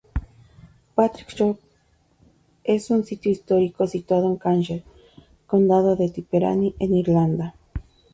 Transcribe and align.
Patrick's 0.95 1.37
Rock, 1.39 1.59
es 2.63 2.89
un 2.89 3.03
sitio 3.05 3.31
histórico 3.31 3.85
situado 3.85 4.25
en 4.31 4.37
Cashel, 4.37 4.83
condado 5.45 5.95
de 5.95 6.09
Tipperary, 6.09 6.73
en 6.79 6.95
Irlanda. 6.95 7.53